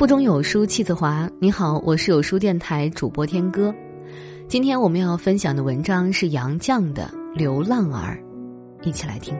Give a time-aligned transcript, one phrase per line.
[0.00, 1.30] 腹中有书气自华。
[1.38, 3.70] 你好，我是有书电台主播天歌。
[4.48, 8.18] 今天我们要分享的文章是杨绛的《流浪儿》，
[8.88, 9.38] 一起来听。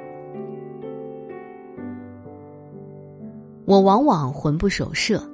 [3.64, 5.26] 我往往魂不守舍，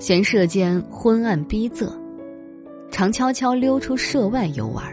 [0.00, 1.88] 嫌舍间昏暗逼仄，
[2.90, 4.84] 常悄悄溜出舍外游玩。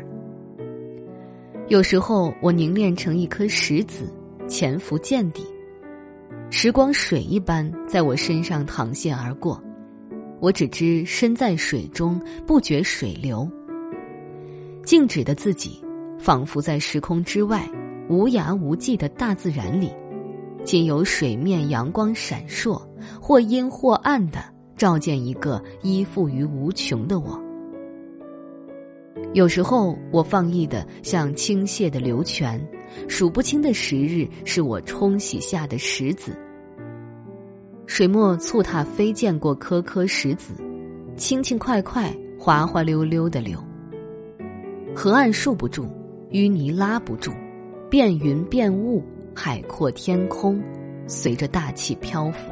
[1.68, 4.04] 有时候，我凝练成一颗石子，
[4.48, 5.44] 潜伏见底，
[6.52, 9.60] 时光水一般在我身上淌泻而过。
[10.40, 13.50] 我只知身在水中，不觉水流。
[14.84, 15.84] 静止的自己，
[16.18, 17.70] 仿佛在时空之外，
[18.10, 19.92] 无涯无际的大自然里，
[20.64, 22.82] 仅有水面阳光闪烁，
[23.22, 24.44] 或阴或暗的
[24.78, 27.40] 照见一个依附于无穷的我。
[29.34, 32.60] 有时候，我放逸的像倾泻的流泉，
[33.08, 36.36] 数不清的时日是我冲洗下的石子。
[37.90, 40.54] 水墨簇踏飞溅过颗颗石子，
[41.18, 43.60] 轻轻快快，滑滑溜溜的流。
[44.96, 45.88] 河岸束不住，
[46.30, 47.34] 淤泥拉不住，
[47.90, 50.62] 变云变雾，海阔天空，
[51.08, 52.52] 随着大气漂浮。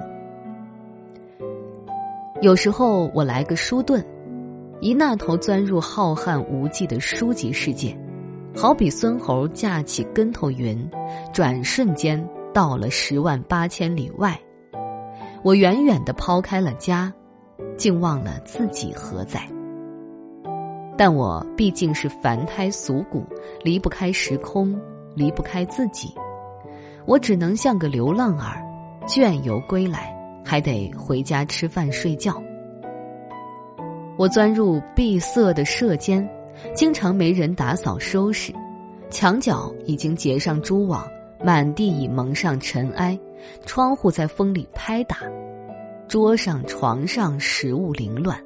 [2.42, 4.04] 有时候我来个书遁，
[4.82, 7.96] 一那头钻入浩瀚无际的书籍世界，
[8.56, 10.90] 好比孙猴架起跟头云，
[11.32, 14.38] 转瞬间到了十万八千里外。
[15.48, 17.10] 我远远的抛开了家，
[17.78, 19.40] 竟忘了自己何在。
[20.98, 23.24] 但我毕竟是凡胎俗骨，
[23.64, 24.78] 离不开时空，
[25.16, 26.14] 离不开自己。
[27.06, 28.62] 我只能像个流浪儿，
[29.08, 32.36] 倦游归来，还得回家吃饭睡觉。
[34.18, 36.30] 我钻入闭塞的舍间，
[36.76, 38.52] 经常没人打扫收拾，
[39.10, 41.08] 墙角已经结上蛛网。
[41.42, 43.18] 满地已蒙上尘埃，
[43.66, 45.18] 窗户在风里拍打，
[46.08, 48.38] 桌上、床上食物凌乱。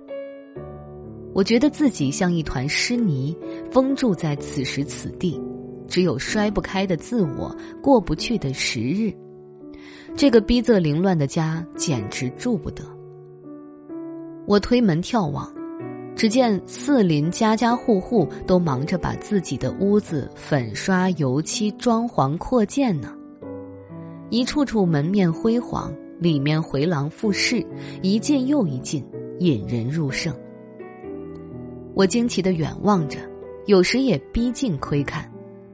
[1.33, 3.37] 我觉得自己像一团湿泥，
[3.71, 5.41] 封住在此时此地，
[5.87, 9.13] 只有摔不开的自我，过不去的时日。
[10.15, 12.83] 这个逼仄凌乱的家，简直住不得。
[14.45, 15.51] 我推门眺望。
[16.13, 23.15] 只见四邻家家户户都忙着把自己的屋子粉刷、油漆、装潢、扩建呢。
[24.31, 27.61] 一处处门面辉煌，里面回廊复式，
[28.01, 29.05] 一进又一进，
[29.39, 30.33] 引人入胜。
[31.93, 33.19] 我惊奇的远望着，
[33.65, 35.29] 有时也逼近窥看，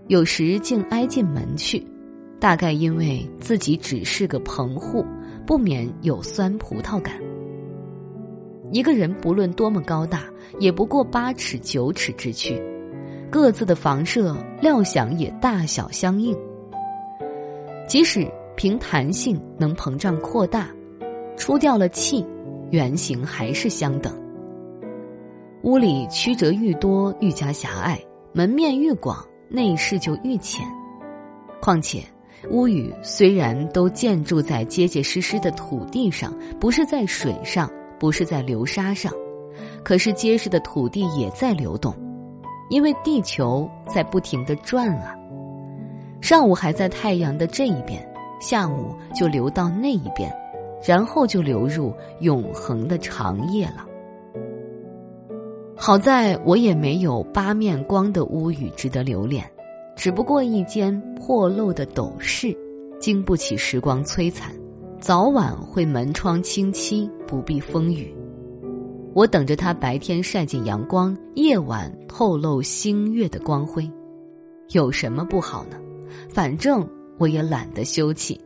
[0.08, 1.86] 有时竟挨进门去，
[2.40, 5.06] 大概因为自己只是个棚户，
[5.46, 7.14] 不免有酸葡萄感。
[8.72, 10.24] 一个人不论多么高大，
[10.58, 12.60] 也不过八尺九尺之躯，
[13.30, 16.36] 各自的房舍料想也大小相应。
[17.88, 20.68] 即使凭弹性能膨胀扩大，
[21.38, 22.26] 出掉了气，
[22.72, 24.14] 原形还是相等。
[25.62, 27.96] 屋里曲折愈多，愈加狭隘；
[28.34, 30.66] 门面愈广，内饰就愈浅。
[31.62, 32.04] 况且，
[32.50, 37.72] 屋宇虽然都建筑在结结实实的土地上，不是在水上。
[38.00, 39.12] 不是在流沙上，
[39.84, 41.92] 可是结实的土地也在流动，
[42.70, 45.16] 因为地球在不停的转啊。
[46.22, 48.08] 上午还在太阳的这一边，
[48.40, 50.32] 下午就流到那一边，
[50.86, 53.86] 然后就流入永恒的长夜了。
[55.76, 59.44] 好在我也没有八面光的屋宇值得留恋，
[59.96, 62.56] 只不过一间破漏的斗室，
[63.00, 64.52] 经不起时光摧残。
[65.00, 68.12] 早晚会门窗清漆，不避风雨。
[69.14, 73.88] 我等着它白天晒进阳光，夜晚透露星月的光辉，
[74.72, 75.78] 有什么不好呢？
[76.28, 76.88] 反正
[77.18, 78.40] 我也懒得休憩，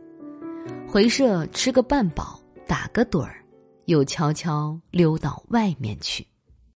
[0.88, 3.44] 回舍吃个半饱，打个盹儿，
[3.84, 6.26] 又悄悄溜到外面去。